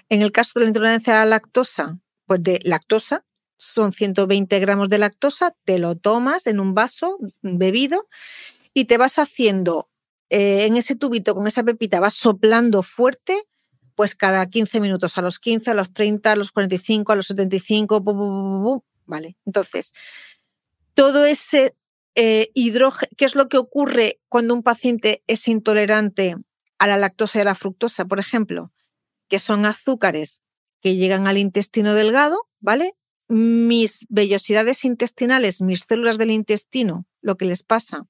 en 0.08 0.22
el 0.22 0.32
caso 0.32 0.52
de 0.54 0.64
la 0.64 0.68
intolerancia 0.68 1.14
a 1.14 1.24
la 1.24 1.30
lactosa, 1.30 1.98
pues 2.26 2.42
de 2.42 2.60
lactosa, 2.64 3.24
son 3.56 3.92
120 3.92 4.58
gramos 4.60 4.88
de 4.88 4.98
lactosa, 4.98 5.54
te 5.64 5.78
lo 5.78 5.96
tomas 5.96 6.46
en 6.46 6.60
un 6.60 6.74
vaso 6.74 7.18
bebido 7.42 8.08
y 8.74 8.84
te 8.84 8.98
vas 8.98 9.18
haciendo 9.18 9.88
eh, 10.28 10.66
en 10.66 10.76
ese 10.76 10.96
tubito 10.96 11.34
con 11.34 11.46
esa 11.46 11.62
pepita, 11.62 12.00
vas 12.00 12.14
soplando 12.14 12.82
fuerte, 12.82 13.44
pues 13.94 14.14
cada 14.14 14.46
15 14.46 14.80
minutos, 14.80 15.16
a 15.18 15.22
los 15.22 15.38
15, 15.38 15.70
a 15.70 15.74
los 15.74 15.92
30, 15.92 16.32
a 16.32 16.36
los 16.36 16.52
45, 16.52 17.12
a 17.12 17.16
los 17.16 17.26
75, 17.28 18.82
vale. 19.06 19.36
Entonces, 19.46 19.94
todo 20.94 21.24
ese 21.24 21.74
eh, 22.14 22.50
hidrógeno, 22.54 23.10
¿qué 23.16 23.24
es 23.24 23.34
lo 23.34 23.48
que 23.48 23.58
ocurre 23.58 24.20
cuando 24.28 24.54
un 24.54 24.62
paciente 24.62 25.22
es 25.26 25.46
intolerante 25.48 26.36
a 26.78 26.86
la 26.86 26.96
lactosa 26.96 27.38
y 27.38 27.42
a 27.42 27.44
la 27.44 27.54
fructosa, 27.54 28.04
por 28.04 28.18
ejemplo? 28.18 28.72
Que 29.28 29.38
son 29.38 29.64
azúcares 29.64 30.42
que 30.80 30.96
llegan 30.96 31.26
al 31.26 31.38
intestino 31.38 31.94
delgado, 31.94 32.48
¿vale? 32.60 32.94
Mis 33.28 34.06
vellosidades 34.08 34.84
intestinales, 34.84 35.60
mis 35.60 35.80
células 35.80 36.18
del 36.18 36.30
intestino, 36.30 37.06
lo 37.20 37.36
que 37.36 37.44
les 37.44 37.62
pasa 37.62 38.06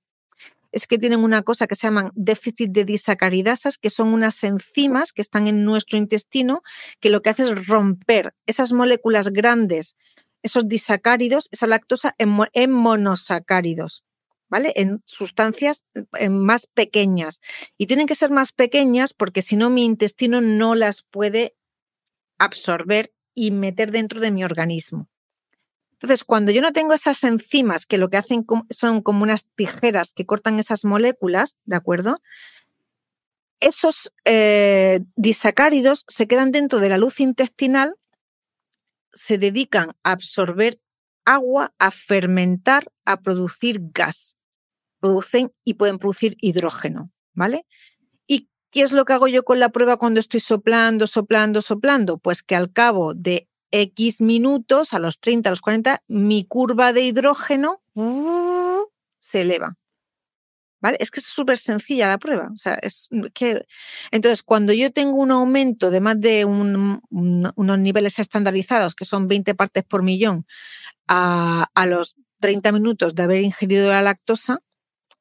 es 0.73 0.87
que 0.87 0.99
tienen 0.99 1.21
una 1.21 1.43
cosa 1.43 1.67
que 1.67 1.75
se 1.75 1.87
llaman 1.87 2.13
déficit 2.15 2.71
de 2.71 2.85
disacaridasas, 2.85 3.79
que 3.79 3.89
son 3.89 4.09
unas 4.09 4.45
enzimas 4.45 5.15
que 5.15 5.23
están 5.23 5.47
en 5.47 5.65
nuestro 5.65 5.97
intestino, 5.97 6.63
que 7.01 7.09
lo 7.09 7.23
que 7.23 7.31
hace 7.31 7.45
es 7.45 7.67
romper 7.67 8.35
esas 8.45 8.75
moléculas 8.75 9.31
grandes, 9.31 9.97
esos 10.43 10.69
disacáridos, 10.69 11.49
esa 11.51 11.67
lactosa 11.67 12.15
en, 12.19 12.71
monosacáridos. 12.71 14.05
¿Vale? 14.49 14.75
En 14.77 15.03
sustancias 15.07 15.83
más 16.31 16.69
pequeñas. 16.69 17.41
Y 17.79 17.87
tienen 17.87 18.07
que 18.07 18.15
ser 18.15 18.31
más 18.31 18.53
pequeñas 18.53 19.13
porque 19.13 19.43
si 19.43 19.57
no 19.57 19.71
mi 19.71 19.85
intestino 19.85 20.41
no 20.41 20.77
las 20.77 21.03
puede 21.03 21.57
absorber 22.39 23.13
y 23.37 23.53
meter 23.53 23.93
dentro 23.93 24.19
de 24.19 24.33
mi 24.33 24.43
organismo. 24.43 25.09
Entonces, 25.93 26.25
cuando 26.25 26.51
yo 26.51 26.61
no 26.61 26.73
tengo 26.73 26.93
esas 26.93 27.23
enzimas 27.23 27.87
que 27.87 27.99
lo 27.99 28.09
que 28.09 28.17
hacen 28.17 28.45
son 28.71 29.03
como 29.03 29.23
unas 29.23 29.47
tijeras 29.55 30.13
que 30.13 30.27
cortan 30.27 30.59
esas 30.59 30.85
moléculas, 30.85 31.57
¿de 31.65 31.77
acuerdo? 31.77 32.17
Esos 33.61 34.13
eh, 34.25 35.01
disacáridos 35.15 36.05
se 36.09 36.27
quedan 36.27 36.51
dentro 36.51 36.81
de 36.81 36.89
la 36.89 36.99
luz 36.99 37.21
intestinal, 37.21 37.95
se 39.13 39.39
dedican 39.39 39.91
a 40.03 40.13
absorber 40.13 40.81
agua, 41.25 41.75
a 41.79 41.91
fermentar, 41.91 42.91
a 43.05 43.21
producir 43.21 43.81
gas. 43.93 44.37
Producen 45.01 45.53
y 45.65 45.75
pueden 45.75 45.99
producir 45.99 46.37
hidrógeno, 46.41 47.11
¿vale? 47.35 47.67
¿Qué 48.77 48.83
es 48.83 48.93
lo 48.93 49.07
que 49.07 49.15
hago 49.15 49.27
yo 49.27 49.43
con 49.43 49.59
la 49.59 49.71
prueba 49.71 49.97
cuando 49.97 50.21
estoy 50.21 50.41
soplando, 50.41 51.07
soplando, 51.07 51.63
soplando? 51.63 52.19
Pues 52.19 52.43
que 52.43 52.55
al 52.55 52.75
cabo 52.75 53.15
de 53.15 53.49
X 53.71 54.21
minutos, 54.21 54.93
a 54.93 54.99
los 54.99 55.19
30, 55.19 55.49
a 55.49 55.53
los 55.53 55.63
40, 55.63 56.03
mi 56.09 56.45
curva 56.45 56.93
de 56.93 57.01
hidrógeno 57.01 57.81
uh, 57.95 58.83
se 59.19 59.41
eleva. 59.41 59.79
¿Vale? 60.83 60.99
Es 61.01 61.11
que 61.11 61.21
es 61.21 61.27
súper 61.27 61.57
sencilla 61.57 62.07
la 62.07 62.19
prueba. 62.19 62.51
O 62.55 62.59
sea, 62.59 62.75
es 62.75 63.09
que... 63.33 63.65
Entonces, 64.11 64.43
cuando 64.43 64.75
yo 64.75 64.93
tengo 64.93 65.17
un 65.17 65.31
aumento 65.31 65.91
de 65.91 66.01
más 66.03 66.21
de 66.21 66.45
unos 66.45 67.79
niveles 67.79 68.19
estandarizados, 68.19 68.95
que 68.95 69.07
son 69.07 69.27
20 69.27 69.55
partes 69.55 69.85
por 69.85 70.03
millón, 70.03 70.47
a, 71.09 71.71
a 71.75 71.87
los 71.87 72.15
30 72.41 72.73
minutos 72.73 73.15
de 73.15 73.23
haber 73.23 73.41
ingerido 73.41 73.91
la 73.91 74.03
lactosa, 74.03 74.61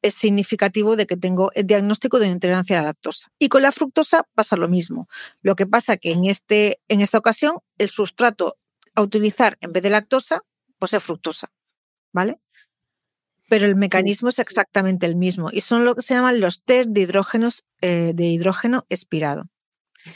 es 0.02 0.14
significativo 0.14 0.96
de 0.96 1.08
que 1.08 1.18
tengo 1.18 1.52
el 1.54 1.66
diagnóstico 1.66 2.20
de 2.20 2.28
intolerancia 2.28 2.78
a 2.78 2.82
la 2.82 2.88
lactosa. 2.90 3.30
Y 3.40 3.50
con 3.50 3.62
la 3.62 3.72
fructosa 3.72 4.28
pasa 4.36 4.56
lo 4.56 4.68
mismo. 4.68 5.08
Lo 5.42 5.56
que 5.56 5.66
pasa 5.66 5.98
que 5.98 6.12
en, 6.12 6.26
este, 6.26 6.80
en 6.88 7.02
esta 7.02 7.18
ocasión 7.18 7.58
el 7.78 7.90
sustrato 7.90 8.58
a 8.94 9.02
utilizar 9.02 9.58
en 9.62 9.74
vez 9.74 9.84
de 9.84 9.90
lactosa, 9.90 10.44
pues 10.78 10.94
es 10.94 11.04
fructosa. 11.04 11.52
¿Vale? 12.14 12.40
Pero 13.50 13.66
el 13.66 13.76
mecanismo 13.76 14.30
es 14.30 14.40
exactamente 14.40 15.06
el 15.06 15.16
mismo 15.16 15.50
y 15.52 15.62
son 15.62 15.86
lo 15.86 15.96
que 15.96 16.02
se 16.02 16.14
llaman 16.16 16.40
los 16.40 16.64
test 16.64 16.90
de, 16.90 17.02
hidrógenos, 17.02 17.64
eh, 17.82 18.14
de 18.16 18.26
hidrógeno 18.26 18.86
expirado. 18.90 19.50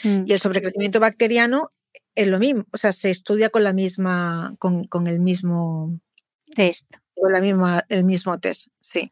Mm. 0.03 0.23
Y 0.25 0.33
el 0.33 0.39
sobrecrecimiento 0.39 0.99
bacteriano 0.99 1.71
es 2.15 2.27
lo 2.27 2.39
mismo, 2.39 2.65
o 2.71 2.77
sea, 2.77 2.91
se 2.91 3.09
estudia 3.09 3.49
con 3.49 3.63
la 3.63 3.73
misma, 3.73 4.55
con, 4.59 4.83
con 4.85 5.07
el 5.07 5.19
mismo 5.19 5.99
test. 6.55 6.91
Con 7.15 7.33
la 7.33 7.41
misma, 7.41 7.85
el 7.89 8.03
mismo 8.03 8.39
test, 8.39 8.67
sí. 8.81 9.11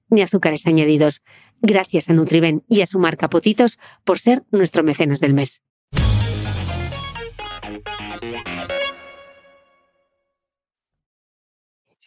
ni 0.11 0.21
azúcares 0.21 0.67
añadidos. 0.67 1.21
Gracias 1.61 2.09
a 2.09 2.13
Nutriben 2.13 2.63
y 2.69 2.81
a 2.81 2.85
su 2.85 2.99
marca 2.99 3.29
Potitos 3.29 3.79
por 4.03 4.19
ser 4.19 4.43
nuestro 4.51 4.83
mecenas 4.83 5.19
del 5.19 5.33
mes. 5.33 5.61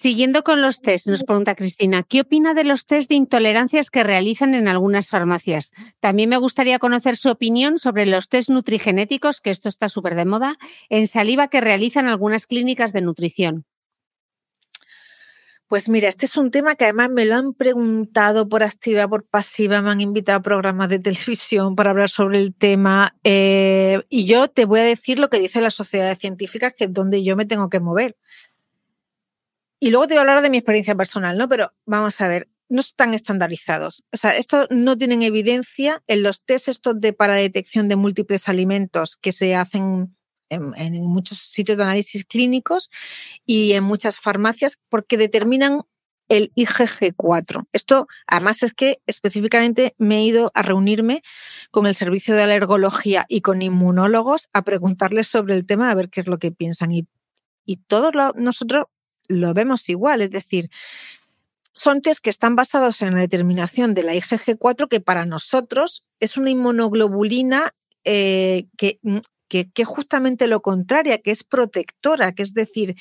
Siguiendo 0.05 0.45
con 0.45 0.61
los 0.61 0.83
test, 0.83 1.07
nos 1.07 1.25
pregunta 1.25 1.55
Cristina, 1.55 2.03
¿qué 2.03 2.21
opina 2.21 2.53
de 2.53 2.65
los 2.65 2.85
test 2.85 3.09
de 3.09 3.15
intolerancias 3.15 3.89
que 3.89 4.05
realizan 4.05 4.55
en 4.55 4.69
algunas 4.69 5.09
farmacias? 5.09 5.73
También 5.99 6.29
me 6.29 6.37
gustaría 6.37 6.79
conocer 6.79 7.17
su 7.17 7.31
opinión 7.31 7.79
sobre 7.79 8.05
los 8.05 8.29
test 8.29 8.51
nutrigenéticos, 8.51 9.41
que 9.41 9.49
esto 9.49 9.71
está 9.71 9.89
súper 9.89 10.15
de 10.15 10.27
moda, 10.27 10.57
en 10.91 11.07
saliva 11.07 11.49
que 11.49 11.63
realizan 11.63 12.07
algunas 12.07 12.47
clínicas 12.47 12.93
de 12.93 13.01
nutrición. 13.01 13.65
Pues 15.67 15.89
mira, 15.89 16.09
este 16.09 16.27
es 16.27 16.37
un 16.37 16.51
tema 16.51 16.75
que 16.75 16.85
además 16.85 17.11
me 17.11 17.25
lo 17.25 17.37
han 17.37 17.55
preguntado 17.55 18.49
por 18.49 18.63
activa, 18.63 19.09
por 19.09 19.27
pasiva, 19.27 19.81
me 19.81 19.91
han 19.91 20.01
invitado 20.03 20.39
a 20.39 20.43
programas 20.43 20.91
de 20.91 20.99
televisión 20.99 21.75
para 21.75 21.91
hablar 21.91 22.11
sobre 22.11 22.39
el 22.39 22.55
tema 22.55 23.17
eh, 23.25 24.03
y 24.11 24.27
yo 24.27 24.49
te 24.49 24.67
voy 24.67 24.81
a 24.81 24.85
decir 24.85 25.19
lo 25.19 25.31
que 25.31 25.41
dice 25.41 25.63
la 25.63 25.71
sociedad 25.71 26.17
científica, 26.19 26.71
que 26.71 26.85
es 26.85 26.93
donde 26.93 27.25
yo 27.25 27.35
me 27.37 27.47
tengo 27.47 27.71
que 27.71 27.81
mover. 27.81 28.17
Y 29.81 29.91
luego 29.91 30.07
te 30.07 30.15
voy 30.15 30.19
a 30.19 30.23
hablar 30.23 30.43
de 30.43 30.51
mi 30.51 30.59
experiencia 30.59 30.95
personal, 30.95 31.37
¿no? 31.37 31.49
Pero 31.49 31.73
vamos 31.87 32.21
a 32.21 32.29
ver, 32.29 32.49
no 32.69 32.81
están 32.81 33.15
estandarizados. 33.15 34.05
O 34.13 34.17
sea, 34.17 34.37
esto 34.37 34.67
no 34.71 34.97
tienen 34.97 35.23
evidencia 35.23 36.03
en 36.07 36.23
los 36.23 36.43
test 36.43 36.69
estos 36.69 37.01
de 37.01 37.13
para 37.13 37.37
detección 37.37 37.89
de 37.89 37.97
múltiples 37.97 38.49
alimentos 38.49 39.17
que 39.17 39.33
se 39.33 39.55
hacen 39.55 40.15
en, 40.55 41.05
muchos 41.05 41.39
sitios 41.39 41.79
de 41.79 41.85
análisis 41.85 42.25
clínicos 42.25 42.91
y 43.47 43.73
en 43.73 43.85
muchas 43.85 44.19
farmacias 44.19 44.79
porque 44.89 45.17
determinan 45.17 45.83
el 46.29 46.53
IgG4. 46.55 47.67
Esto, 47.73 48.07
además, 48.27 48.63
es 48.63 48.73
que 48.73 49.01
específicamente 49.07 49.95
me 49.99 50.19
he 50.19 50.25
ido 50.25 50.51
a 50.55 50.63
reunirme 50.63 51.23
con 51.71 51.87
el 51.87 51.95
servicio 51.95 52.35
de 52.35 52.43
alergología 52.43 53.27
y 53.29 53.43
con 53.43 53.63
inmunólogos 53.63 54.49
a 54.53 54.63
preguntarles 54.63 55.29
sobre 55.29 55.55
el 55.55 55.67
tema, 55.67 55.91
a 55.91 55.95
ver 55.95 56.09
qué 56.09 56.23
es 56.23 56.27
lo 56.27 56.39
que 56.39 56.51
piensan. 56.51 56.93
Y, 56.93 57.07
y 57.67 57.77
todos 57.77 58.15
nosotros 58.37 58.87
lo 59.29 59.55
vemos 59.55 59.89
igual, 59.89 60.23
es 60.23 60.31
decir, 60.31 60.71
son 61.75 62.03
test 62.03 62.23
que 62.23 62.31
están 62.31 62.57
basados 62.57 63.03
en 63.03 63.15
la 63.15 63.21
determinación 63.21 63.95
de 63.95 64.05
la 64.05 64.15
IgG4, 64.15 64.89
que 64.89 65.01
para 65.01 65.27
nosotros 65.27 66.07
es 66.21 66.37
una 66.37 66.51
inmunoglobulina 66.51 67.75
eh, 68.05 68.67
que 68.77 69.01
que, 69.63 69.83
es 69.83 69.89
justamente 69.89 70.47
lo 70.47 70.61
contrario, 70.61 71.21
que 71.23 71.31
es 71.31 71.45
protectora, 71.45 72.33
que 72.33 72.43
es 72.43 72.55
decir, 72.55 72.97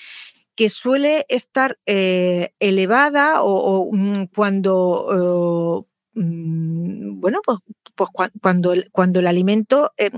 que 0.55 0.69
suele 0.69 1.25
estar 1.29 1.79
eh, 1.85 2.53
elevada 2.59 3.41
o, 3.41 3.89
mm, 3.91 4.25
cuando, 4.35 5.87
mm, 6.13 7.19
bueno, 7.19 7.39
pues, 7.43 7.59
pues 7.95 8.09
cuando, 8.41 8.73
cuando 8.91 9.19
el 9.19 9.27
alimento, 9.27 9.91
eh, 9.97 10.11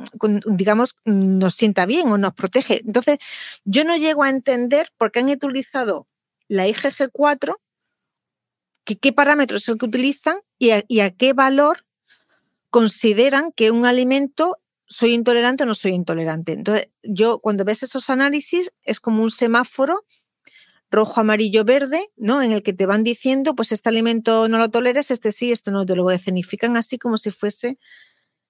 digamos, 0.46 0.96
nos 1.06 1.56
sienta 1.56 1.86
bien 1.86 2.08
o 2.10 2.18
nos 2.18 2.34
protege. 2.34 2.82
Entonces, 2.86 3.20
yo 3.64 3.84
no 3.86 3.96
llego 3.96 4.24
a 4.24 4.30
entender 4.30 4.90
por 4.98 5.12
qué 5.12 5.20
han 5.20 5.30
utilizado 5.30 6.08
la 6.48 6.68
IgG4, 6.68 7.56
qué 8.86 9.14
parámetros 9.14 9.64
es 9.64 9.70
el 9.70 9.78
que 9.78 9.86
utilizan 9.86 10.40
y 10.60 10.72
a 10.72 11.12
qué 11.12 11.34
valor 11.34 11.86
consideran 12.70 13.52
que 13.54 13.72
un 13.72 13.86
alimento 13.86 14.58
soy 14.88 15.14
intolerante 15.14 15.64
o 15.64 15.66
no 15.66 15.74
soy 15.74 15.94
intolerante. 15.94 16.54
Entonces, 16.54 16.90
yo 17.04 17.40
cuando 17.40 17.66
ves 17.66 17.84
esos 17.84 18.10
análisis 18.10 18.72
es 18.84 19.00
como 19.00 19.24
un 19.24 19.32
semáforo 19.32 20.06
rojo, 20.92 21.20
amarillo, 21.22 21.66
verde, 21.66 22.10
¿no? 22.16 22.42
En 22.42 22.52
el 22.52 22.64
que 22.64 22.74
te 22.74 22.86
van 22.86 23.04
diciendo, 23.04 23.56
pues 23.56 23.72
este 23.72 23.90
alimento 23.90 24.48
no 24.48 24.58
lo 24.58 24.70
toleres, 24.70 25.12
este 25.12 25.32
sí, 25.32 25.52
este 25.52 25.72
no 25.72 25.86
te 25.86 25.96
lo 25.96 26.10
escenifican 26.12 26.78
así 26.78 26.98
como 26.98 27.18
si 27.18 27.32
fuese 27.32 27.78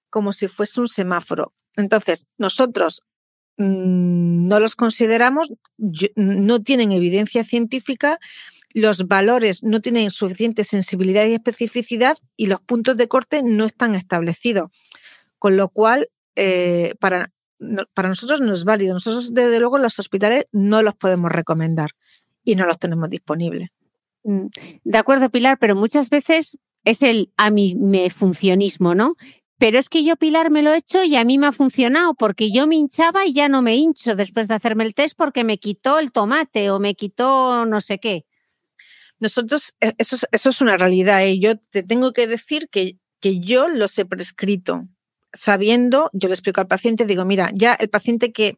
como 0.10 0.32
si 0.32 0.48
fuese 0.48 0.80
un 0.80 0.88
semáforo. 0.88 1.54
Entonces, 1.76 2.28
nosotros 2.38 3.02
mm, 3.58 4.48
no 4.48 4.60
los 4.60 4.76
consideramos, 4.76 5.52
no 6.15 6.60
tienen 6.62 6.93
evidencia 6.93 7.43
científica, 7.43 8.19
los 8.74 9.08
valores 9.08 9.63
no 9.63 9.82
tienen 9.82 10.12
suficiente 10.12 10.63
sensibilidad 10.63 11.26
y 11.26 11.34
especificidad 11.34 12.17
y 12.38 12.48
los 12.48 12.62
puntos 12.62 12.98
de 12.98 13.08
corte 13.08 13.41
no 13.43 13.65
están 13.65 13.95
establecidos. 13.95 14.71
Con 15.39 15.58
lo 15.58 15.69
cual, 15.69 16.10
eh, 16.36 16.95
para, 17.00 17.32
para 17.93 18.10
nosotros 18.10 18.41
no 18.41 18.54
es 18.54 18.63
válido. 18.63 18.93
Nosotros, 18.93 19.34
desde 19.34 19.60
luego, 19.60 19.78
los 19.78 19.98
hospitales 20.00 20.45
no 20.52 20.82
los 20.82 20.95
podemos 20.95 21.32
recomendar 21.32 21.91
y 22.43 22.56
no 22.56 22.65
los 22.65 22.80
tenemos 22.80 23.10
disponibles. 23.10 23.69
Mm, 24.24 24.48
de 24.84 24.98
acuerdo, 24.98 25.30
Pilar, 25.30 25.58
pero 25.60 25.76
muchas 25.76 26.10
veces 26.10 26.58
es 26.84 27.02
el 27.02 27.32
a 27.38 27.50
mí 27.50 27.76
me 27.76 28.10
funcionismo, 28.10 28.95
¿no? 28.95 29.15
Pero 29.58 29.80
es 29.80 29.88
que 29.88 30.04
yo, 30.04 30.17
Pilar, 30.17 30.52
me 30.52 30.62
lo 30.62 30.74
he 30.74 30.78
hecho 30.78 31.04
y 31.04 31.15
a 31.15 31.24
mí 31.24 31.38
me 31.38 31.48
ha 31.48 31.52
funcionado 31.52 32.13
porque 32.13 32.52
yo 32.52 32.67
me 32.67 32.76
hinchaba 32.76 33.26
y 33.26 33.34
ya 33.34 33.48
no 33.48 33.62
me 33.62 33.76
hincho 33.76 34.15
después 34.15 34.48
de 34.48 34.56
hacerme 34.56 34.84
el 34.84 34.93
test 34.93 35.15
porque 35.17 35.43
me 35.43 35.58
quitó 35.58 36.00
el 36.00 36.12
tomate 36.12 36.69
o 36.71 36.80
me 36.80 36.95
quitó 36.95 37.65
no 37.65 37.80
sé 37.80 38.00
qué. 38.00 38.26
Nosotros, 39.19 39.74
eh, 39.80 39.93
eso 39.98 40.17
es, 40.17 40.28
eso 40.32 40.50
es 40.50 40.62
una 40.62 40.76
realidad. 40.76 41.21
y 41.26 41.32
¿eh? 41.32 41.39
Yo 41.39 41.58
te 41.58 41.84
tengo 41.84 42.12
que 42.12 42.28
decir 42.28 42.67
que, 42.69 42.98
que 43.21 43.39
yo 43.39 43.69
los 43.69 43.98
he 43.98 44.06
prescrito 44.06 44.88
sabiendo, 45.36 46.10
yo 46.13 46.30
le 46.30 46.34
explico 46.34 46.62
al 46.62 46.67
paciente, 46.67 47.06
digo, 47.06 47.26
mira, 47.26 47.52
ya 47.54 47.74
el 47.74 47.89
paciente 47.89 48.32
que, 48.32 48.58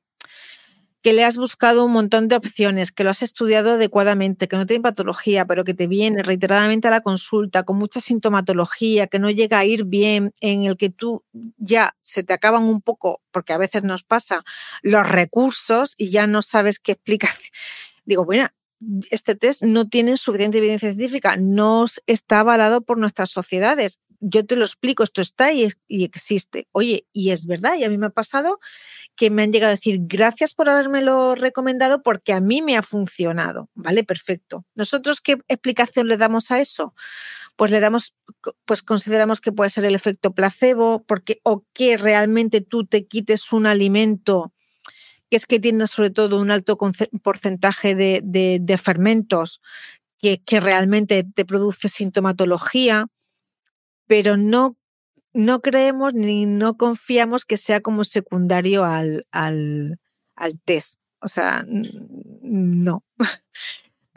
que 1.02 1.14
le 1.14 1.24
has 1.24 1.38
buscado 1.38 1.86
un 1.86 1.92
montón 1.92 2.28
de 2.28 2.36
opciones, 2.36 2.92
que 2.92 3.04
lo 3.04 3.10
has 3.10 3.22
estudiado 3.22 3.72
adecuadamente, 3.72 4.48
que 4.48 4.58
no 4.58 4.66
tiene 4.66 4.82
patología, 4.82 5.46
pero 5.46 5.64
que 5.64 5.74
te 5.74 5.88
viene 5.88 6.24
reiteradamente 6.24 6.88
a 6.88 6.92
la 6.92 7.02
consulta 7.02 7.64
con 7.64 7.78
mucha 7.78 8.02
sintomatología, 8.02 9.08
que 9.08 9.20
no 9.20 9.30
llega 9.30 9.60
a 9.60 9.66
ir 9.66 9.86
bien, 9.86 10.34
en 10.40 10.64
el 10.64 10.78
que 10.78 10.90
tú 10.90 11.24
ya 11.58 11.96
se 12.00 12.24
te 12.24 12.34
acaban 12.34 12.64
un 12.64 12.82
poco, 12.82 13.22
porque 13.32 13.54
a 13.54 13.58
veces 13.58 13.84
nos 13.84 14.04
pasa, 14.04 14.44
los 14.82 15.08
recursos 15.08 15.94
y 15.98 16.10
ya 16.10 16.28
no 16.28 16.42
sabes 16.42 16.80
qué 16.80 16.94
explicar. 16.94 17.32
Digo, 18.06 18.26
bueno, 18.26 18.48
este 19.10 19.36
test 19.36 19.64
no 19.64 19.90
tiene 19.90 20.18
suficiente 20.18 20.60
evidencia 20.60 20.90
científica, 20.94 21.36
no 21.38 21.86
está 22.06 22.42
avalado 22.42 22.82
por 22.82 22.98
nuestras 22.98 23.32
sociedades 23.32 24.00
yo 24.20 24.46
te 24.46 24.56
lo 24.56 24.66
explico, 24.66 25.04
esto 25.04 25.22
está 25.22 25.52
y, 25.54 25.72
existe. 25.88 26.68
Oye, 26.72 27.08
y 27.14 27.32
es 27.32 27.46
verdad, 27.46 27.76
y 27.78 27.84
a 27.84 27.90
mí 27.90 27.98
me 27.98 28.08
ha 28.08 28.12
pasado 28.12 28.60
que 29.16 29.30
me 29.30 29.44
han 29.44 29.52
llegado 29.52 29.70
a 29.70 29.76
decir 29.76 30.00
gracias 30.02 30.54
por 30.54 30.70
habérmelo 30.70 31.36
recomendado 31.36 32.02
porque 32.02 32.34
a 32.34 32.40
mí 32.40 32.62
me 32.62 32.78
ha 32.78 32.82
funcionado. 32.82 33.70
Vale, 33.76 34.04
perfecto. 34.04 34.66
¿Nosotros 34.76 35.22
qué 35.22 35.38
explicación 35.48 36.08
le 36.08 36.18
damos 36.18 36.52
a 36.52 36.60
eso? 36.60 36.94
Pues 37.56 37.72
le 37.72 37.80
damos, 37.80 38.16
pues 38.66 38.84
consideramos 38.84 39.42
que 39.42 39.52
puede 39.52 39.70
ser 39.70 39.86
el 39.86 39.96
efecto 39.96 40.34
placebo, 40.34 41.04
porque, 41.08 41.40
o 41.44 41.64
que 41.74 41.98
realmente 41.98 42.62
tú 42.62 42.86
te 42.86 43.08
quites 43.08 43.52
un 43.52 43.66
alimento 43.66 44.54
que 45.30 45.36
es 45.36 45.46
que 45.46 45.60
tiene 45.60 45.88
sobre 45.88 46.10
todo 46.10 46.40
un 46.40 46.52
alto 46.52 46.78
porcentaje 47.22 47.96
de, 47.96 48.22
de, 48.24 48.78
fermentos 48.78 49.62
que, 50.20 50.42
que 50.42 50.62
realmente 50.62 51.26
te 51.26 51.44
produce 51.44 51.90
sintomatología 51.90 53.08
pero 54.08 54.38
no, 54.38 54.74
no 55.34 55.62
creemos 55.62 56.14
ni 56.14 56.46
no 56.46 56.78
confiamos 56.78 57.46
que 57.46 57.58
sea 57.58 57.82
como 57.82 58.04
secundario 58.04 58.86
al, 58.86 59.28
al, 59.32 60.00
al 60.36 60.60
test. 60.62 61.00
O 61.20 61.28
sea, 61.28 61.66
no. 61.68 63.04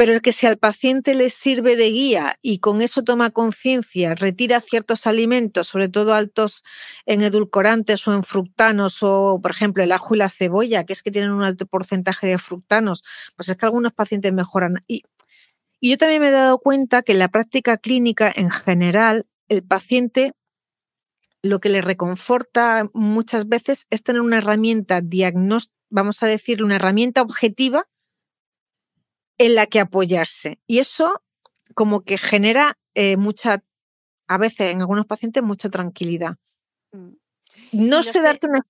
Pero 0.00 0.14
el 0.14 0.22
que 0.22 0.32
si 0.32 0.46
al 0.46 0.56
paciente 0.56 1.14
le 1.14 1.28
sirve 1.28 1.76
de 1.76 1.90
guía 1.90 2.38
y 2.40 2.60
con 2.60 2.80
eso 2.80 3.02
toma 3.02 3.32
conciencia, 3.32 4.14
retira 4.14 4.58
ciertos 4.60 5.06
alimentos, 5.06 5.68
sobre 5.68 5.90
todo 5.90 6.14
altos 6.14 6.64
en 7.04 7.20
edulcorantes 7.20 8.08
o 8.08 8.14
en 8.14 8.22
fructanos, 8.22 9.02
o 9.02 9.40
por 9.42 9.50
ejemplo 9.50 9.82
el 9.82 9.92
ajo 9.92 10.14
y 10.14 10.18
la 10.18 10.30
cebolla, 10.30 10.84
que 10.84 10.94
es 10.94 11.02
que 11.02 11.10
tienen 11.10 11.32
un 11.32 11.42
alto 11.42 11.66
porcentaje 11.66 12.26
de 12.26 12.38
fructanos, 12.38 13.04
pues 13.36 13.50
es 13.50 13.58
que 13.58 13.66
algunos 13.66 13.92
pacientes 13.92 14.32
mejoran. 14.32 14.80
Y, 14.88 15.02
y 15.80 15.90
yo 15.90 15.98
también 15.98 16.22
me 16.22 16.28
he 16.28 16.30
dado 16.30 16.60
cuenta 16.60 17.02
que 17.02 17.12
en 17.12 17.18
la 17.18 17.28
práctica 17.28 17.76
clínica 17.76 18.32
en 18.34 18.48
general, 18.48 19.26
el 19.50 19.64
paciente 19.64 20.32
lo 21.42 21.60
que 21.60 21.68
le 21.68 21.82
reconforta 21.82 22.88
muchas 22.94 23.48
veces 23.48 23.86
es 23.90 24.02
tener 24.02 24.22
una 24.22 24.38
herramienta 24.38 25.00
diagnóstica, 25.00 25.74
vamos 25.90 26.22
a 26.22 26.26
decir, 26.26 26.62
una 26.62 26.76
herramienta 26.76 27.20
objetiva 27.20 27.88
en 29.38 29.54
la 29.54 29.66
que 29.66 29.80
apoyarse. 29.80 30.60
Y 30.66 30.78
eso 30.78 31.22
como 31.74 32.02
que 32.02 32.16
genera 32.16 32.78
eh, 32.94 33.16
mucha, 33.16 33.64
a 34.28 34.38
veces 34.38 34.72
en 34.72 34.80
algunos 34.80 35.06
pacientes, 35.06 35.42
mucha 35.42 35.68
tranquilidad. 35.68 36.36
Mm. 36.92 37.10
No 37.72 38.02
sé, 38.02 38.20
darte 38.20 38.46
una 38.46 38.60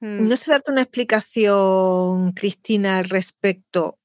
mm. 0.00 0.28
no 0.28 0.36
sé 0.36 0.50
darte 0.50 0.72
una 0.72 0.82
explicación, 0.82 2.32
Cristina, 2.32 2.98
al 2.98 3.08
respecto. 3.08 3.98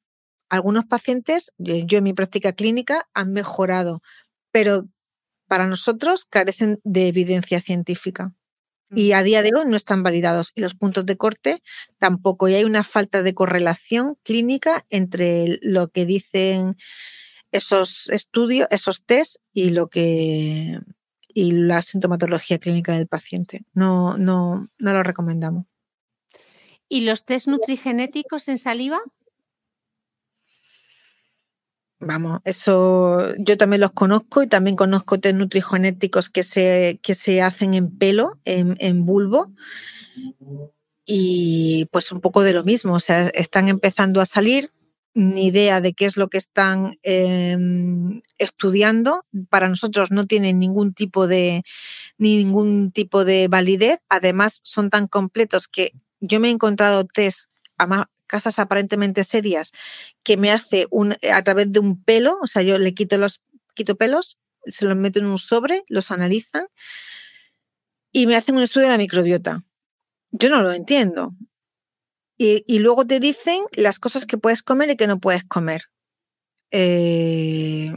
Algunos 0.50 0.86
pacientes, 0.86 1.52
yo 1.58 1.98
en 1.98 2.04
mi 2.04 2.14
práctica 2.14 2.54
clínica, 2.54 3.10
han 3.14 3.34
mejorado, 3.34 4.02
pero 4.52 4.88
para 5.48 5.68
nosotros 5.68 6.26
carecen 6.26 6.80
de 6.84 7.08
evidencia 7.08 7.62
científica 7.62 8.34
y 8.94 9.14
a 9.14 9.24
día 9.24 9.42
de 9.42 9.52
hoy 9.56 9.66
no 9.68 9.76
están 9.76 10.04
validados 10.04 10.52
y 10.56 10.62
los 10.62 10.76
puntos 10.76 11.06
de 11.06 11.18
corte 11.18 11.62
tampoco. 11.98 12.48
Y 12.48 12.56
hay 12.56 12.64
una 12.64 12.84
falta 12.84 13.24
de 13.24 13.34
correlación 13.34 14.18
clínica 14.24 14.86
entre 14.90 15.60
lo 15.62 15.90
que 15.90 16.06
dicen 16.06 16.76
esos 17.52 18.10
estudios, 18.10 18.68
esos 18.72 19.04
test 19.04 19.38
y 19.54 19.72
lo 19.72 19.88
que 19.88 20.80
y 21.28 21.52
la 21.52 21.82
sintomatología 21.82 22.60
clínica 22.60 22.94
del 22.94 23.08
paciente. 23.08 23.66
No, 23.74 24.18
no, 24.18 24.70
no 24.78 24.94
lo 24.94 25.04
recomendamos. 25.04 25.66
¿Y 26.88 27.02
los 27.02 27.26
test 27.26 27.48
nutrigenéticos 27.48 28.48
en 28.48 28.58
saliva? 28.58 29.00
Vamos, 32.00 32.42
eso 32.44 33.34
yo 33.38 33.58
también 33.58 33.82
los 33.82 33.94
conozco 33.94 34.44
y 34.44 34.48
también 34.48 34.76
conozco 34.76 35.20
test 35.20 35.38
nutrigenéticos 35.38 36.30
que 36.30 36.44
se, 36.44 37.00
que 37.02 37.16
se 37.16 37.42
hacen 37.42 37.74
en 37.74 37.98
pelo, 37.98 38.38
en, 38.44 39.06
bulbo. 39.06 39.54
Y 41.06 41.88
pues 41.92 42.12
un 42.12 42.20
poco 42.20 42.44
de 42.44 42.54
lo 42.54 42.64
mismo, 42.64 42.96
o 42.96 43.00
sea, 43.00 43.28
están 43.30 43.70
empezando 43.70 44.20
a 44.20 44.26
salir, 44.26 44.72
ni 45.14 45.48
idea 45.48 45.80
de 45.80 45.94
qué 45.94 46.06
es 46.06 46.18
lo 46.18 46.28
que 46.28 46.38
están 46.38 46.98
em, 47.02 48.22
estudiando. 48.38 49.24
Para 49.50 49.70
nosotros 49.70 50.12
no 50.12 50.28
tienen 50.28 50.60
ningún 50.60 50.94
tipo 50.94 51.28
de 51.28 51.64
ningún 52.18 52.92
tipo 52.92 53.24
de 53.24 53.48
validez. 53.48 54.00
Además, 54.10 54.60
son 54.64 54.90
tan 54.90 55.08
completos 55.08 55.70
que 55.70 55.94
yo 56.20 56.40
me 56.42 56.50
he 56.50 56.52
encontrado 56.52 57.06
test, 57.06 57.50
casas 58.28 58.60
aparentemente 58.60 59.24
serias 59.24 59.72
que 60.24 60.38
me 60.38 60.52
hace 60.52 60.88
un, 60.92 61.16
a 61.32 61.44
través 61.44 61.72
de 61.72 61.80
un 61.80 62.04
pelo, 62.04 62.38
o 62.42 62.48
sea, 62.48 62.62
yo 62.62 62.78
le 62.78 62.94
quito 62.94 63.18
los 63.18 63.42
quito 63.76 63.96
pelos, 63.96 64.38
se 64.66 64.86
los 64.86 64.96
meto 64.96 65.20
en 65.20 65.26
un 65.26 65.38
sobre, 65.38 65.84
los 65.88 66.12
analizan 66.12 66.68
y 68.12 68.28
me 68.28 68.36
hacen 68.36 68.56
un 68.56 68.64
estudio 68.64 68.88
de 68.88 68.94
la 68.94 68.98
microbiota. 68.98 69.62
Yo 70.32 70.50
no 70.50 70.62
lo 70.62 70.72
entiendo. 70.72 71.36
Y, 72.38 72.80
luego 72.80 73.08
te 73.08 73.22
dicen 73.22 73.64
las 73.72 73.98
cosas 73.98 74.26
que 74.26 74.38
puedes 74.38 74.62
comer 74.62 74.90
y 74.90 74.98
que 74.98 75.08
no 75.08 75.20
puedes 75.20 75.46
comer. 75.46 75.84
Eh, 76.72 77.94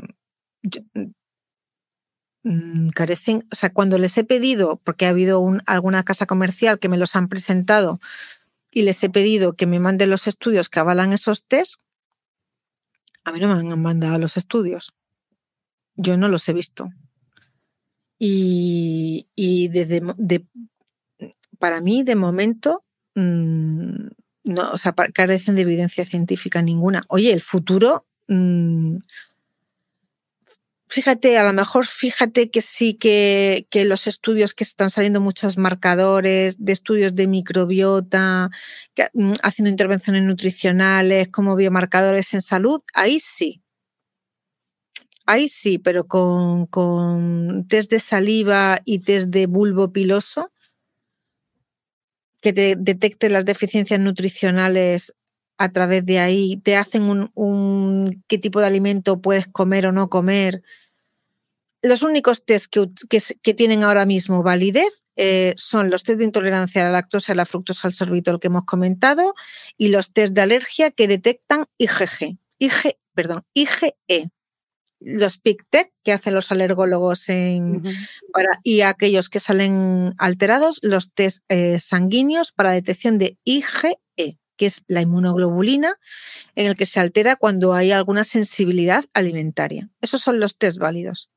mm, 2.44 2.90
carecen, 2.90 3.48
o 3.50 3.56
sea, 3.56 3.72
cuando 3.72 3.98
les 3.98 4.16
he 4.16 4.24
pedido, 4.24 4.80
porque 4.84 5.06
ha 5.06 5.10
habido 5.10 5.44
alguna 5.66 6.04
casa 6.04 6.26
comercial 6.26 6.78
que 6.78 6.88
me 6.88 6.98
los 6.98 7.16
han 7.16 7.28
presentado 7.28 8.00
y 8.70 8.82
les 8.82 9.02
he 9.02 9.10
pedido 9.10 9.54
que 9.54 9.66
me 9.66 9.80
manden 9.80 10.10
los 10.10 10.26
estudios 10.26 10.68
que 10.68 10.80
avalan 10.80 11.12
esos 11.12 11.44
test, 11.44 11.74
a 13.24 13.32
mí 13.32 13.40
no 13.40 13.48
me 13.48 13.54
han 13.54 13.82
mandado 13.82 14.18
los 14.18 14.36
estudios. 14.36 14.94
Yo 15.96 16.16
no 16.16 16.28
los 16.28 16.48
he 16.48 16.52
visto. 16.52 16.90
Y, 18.18 19.26
de, 19.68 20.46
para 21.58 21.80
mí, 21.80 22.02
de 22.02 22.14
momento, 22.16 22.84
mm, 23.14 24.08
no, 24.44 24.70
o 24.70 24.78
sea, 24.78 24.92
carecen 24.92 25.54
de 25.54 25.62
evidencia 25.62 26.04
científica 26.04 26.62
ninguna. 26.62 27.02
Oye, 27.08 27.32
el 27.32 27.40
futuro 27.40 28.06
mm, 28.28 28.96
Fíjate, 30.90 31.36
a 31.36 31.44
lo 31.44 31.52
mejor 31.52 31.86
fíjate 31.86 32.50
que 32.50 32.62
sí 32.62 32.94
que, 32.94 33.66
los 33.84 34.06
estudios 34.06 34.54
que 34.54 34.64
están 34.64 34.88
saliendo 34.88 35.20
muchos 35.20 35.58
marcadores 35.58 36.64
de 36.64 36.72
estudios 36.72 37.14
de 37.14 37.26
microbiota, 37.26 38.48
mm, 39.12 39.32
haciendo 39.42 39.68
intervenciones 39.70 40.22
nutricionales 40.22 41.28
como 41.28 41.56
biomarcadores 41.56 42.32
en 42.32 42.40
salud, 42.40 42.80
ahí 42.94 43.20
sí. 43.20 43.62
Ahí 45.26 45.50
sí, 45.50 45.78
pero 45.78 46.06
con, 46.06 46.66
con 46.66 47.66
test 47.68 47.90
de 47.90 47.98
saliva 48.00 48.80
y 48.86 49.00
test 49.00 49.28
de 49.28 49.46
bulbo 49.46 49.92
piloso, 49.92 50.50
que 52.40 52.52
te 52.54 52.76
detecte 52.76 53.28
las 53.28 53.44
deficiencias 53.44 54.00
nutricionales 54.00 55.14
a 55.58 55.72
través 55.72 56.06
de 56.06 56.20
ahí, 56.20 56.56
te 56.58 56.76
hacen 56.76 57.30
un, 57.34 58.24
qué 58.28 58.38
tipo 58.38 58.60
de 58.60 58.66
alimento 58.66 59.20
puedes 59.20 59.48
comer 59.48 59.86
o 59.86 59.92
no 59.92 60.08
comer. 60.08 60.62
Los 61.82 62.02
únicos 62.02 62.44
test 62.44 62.72
que, 62.72 63.54
tienen 63.54 63.82
ahora 63.82 64.06
mismo 64.06 64.44
validez 64.44 65.02
eh, 65.16 65.54
son 65.56 65.90
los 65.90 66.04
test 66.04 66.20
de 66.20 66.24
intolerancia 66.24 66.82
a 66.82 66.84
la 66.84 66.92
lactosa 66.92 67.32
y 67.32 67.34
a 67.34 67.36
la 67.36 67.44
fructosa 67.44 67.88
al 67.88 67.94
sorbitol 67.94 68.38
que 68.38 68.46
hemos 68.46 68.64
comentado 68.64 69.34
y 69.76 69.88
los 69.88 70.12
test 70.12 70.32
de 70.32 70.42
alergia 70.42 70.92
que 70.92 71.08
detectan 71.08 71.66
IgG, 71.76 72.38
IG, 72.58 72.96
perdón, 73.14 73.44
IgE. 73.52 73.96
Los 75.00 75.38
PIC-TEC 75.38 75.92
que 76.02 76.12
hacen 76.12 76.34
los 76.34 76.50
alergólogos 76.50 77.28
en, 77.28 77.84
para, 78.32 78.58
y 78.64 78.80
aquellos 78.80 79.28
que 79.28 79.38
salen 79.38 80.14
alterados, 80.18 80.80
los 80.82 81.12
test 81.12 81.44
eh, 81.48 81.78
sanguíneos 81.78 82.50
para 82.50 82.72
detección 82.72 83.16
de 83.18 83.38
IgE 83.44 83.98
que 84.58 84.66
es 84.66 84.82
la 84.88 85.00
inmunoglobulina, 85.00 85.96
en 86.54 86.66
el 86.66 86.74
que 86.74 86.84
se 86.84 87.00
altera 87.00 87.36
cuando 87.36 87.72
hay 87.72 87.92
alguna 87.92 88.24
sensibilidad 88.24 89.06
alimentaria. 89.14 89.88
Esos 90.02 90.20
son 90.20 90.40
los 90.40 90.58
test 90.58 90.78
válidos 90.78 91.30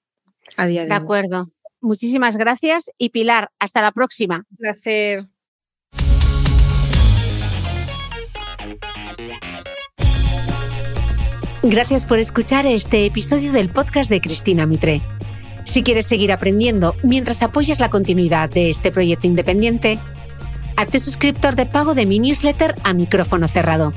a 0.58 0.66
día 0.66 0.82
de, 0.82 0.88
de 0.88 0.96
acuerdo. 0.96 1.50
Muchísimas 1.80 2.36
gracias 2.36 2.92
y 2.98 3.10
Pilar, 3.10 3.50
hasta 3.60 3.82
la 3.82 3.94
próxima. 3.94 4.46
Un 4.50 4.58
placer. 4.58 5.28
Gracias 11.64 12.08
por 12.08 12.18
escuchar 12.18 12.66
este 12.66 13.06
episodio 13.06 13.52
del 13.52 13.70
podcast 13.70 14.10
de 14.10 14.20
Cristina 14.20 14.66
Mitre. 14.66 15.02
Si 15.64 15.84
quieres 15.84 16.08
seguir 16.08 16.32
aprendiendo 16.32 16.96
mientras 17.04 17.44
apoyas 17.44 17.80
la 17.80 17.92
continuidad 17.92 18.50
de 18.50 18.72
este 18.72 18.92
proyecto 18.92 19.28
independiente, 19.28 20.00
Hazte 20.82 20.98
suscriptor 20.98 21.56
de 21.56 21.68
pago 21.68 21.94
de 21.94 22.08
mi 22.08 22.18
newsletter 22.18 22.74
a 22.84 22.94
micrófono 22.94 23.48
cerrado 23.48 23.94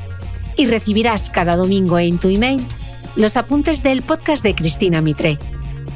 y 0.54 0.66
recibirás 0.66 1.30
cada 1.30 1.56
domingo 1.56 1.98
en 1.98 2.18
tu 2.18 2.28
email 2.28 2.62
los 3.16 3.38
apuntes 3.38 3.82
del 3.82 4.02
podcast 4.02 4.42
de 4.42 4.54
Cristina 4.54 5.00
Mitre. 5.00 5.38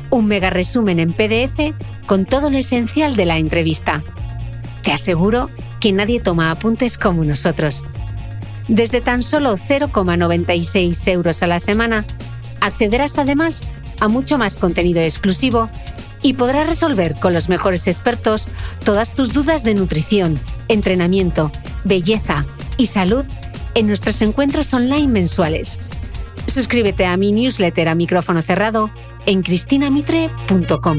Un 0.09 0.25
mega 0.25 0.49
resumen 0.49 0.99
en 0.99 1.13
PDF 1.13 1.77
con 2.07 2.25
todo 2.25 2.49
lo 2.49 2.57
esencial 2.57 3.17
de 3.17 3.27
la 3.27 3.37
entrevista. 3.37 4.03
Te 4.83 4.91
aseguro 4.91 5.51
que 5.79 5.93
nadie 5.93 6.21
toma 6.21 6.51
apuntes 6.51 6.97
como 6.97 7.23
nosotros. 7.23 7.85
Desde 8.67 9.03
tan 9.03 9.23
solo 9.23 9.59
0,96 9.59 11.07
euros 11.13 11.43
a 11.43 11.49
la 11.49 11.61
semana, 11.61 12.07
accederás 12.63 13.19
además 13.19 13.61
a 14.01 14.09
mucho 14.09 14.39
más 14.39 14.57
contenido 14.57 15.03
exclusivo 15.03 15.69
y 16.23 16.35
podrás 16.35 16.67
resolver 16.67 17.15
con 17.15 17.33
los 17.33 17.49
mejores 17.49 17.87
expertos 17.87 18.49
todas 18.85 19.15
tus 19.15 19.33
dudas 19.33 19.65
de 19.65 19.75
nutrición, 19.75 20.39
entrenamiento, 20.69 21.51
belleza 21.85 22.45
y 22.77 22.87
salud 22.87 23.25
en 23.75 23.87
nuestros 23.87 24.21
encuentros 24.23 24.73
online 24.75 25.09
mensuales. 25.09 25.81
Suscríbete 26.47 27.07
a 27.07 27.17
mi 27.17 27.33
newsletter 27.33 27.89
a 27.89 27.95
micrófono 27.95 28.43
cerrado 28.43 28.91
en 29.27 29.43
cristinamitre.com. 29.43 30.99